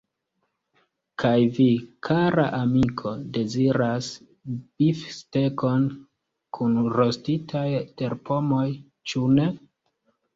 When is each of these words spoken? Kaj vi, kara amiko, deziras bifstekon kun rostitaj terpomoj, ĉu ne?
Kaj 1.23 1.33
vi, 1.57 1.65
kara 2.07 2.45
amiko, 2.59 3.11
deziras 3.35 4.07
bifstekon 4.83 5.85
kun 6.59 6.79
rostitaj 6.95 7.67
terpomoj, 8.03 8.63
ĉu 9.13 9.23
ne? 9.35 9.47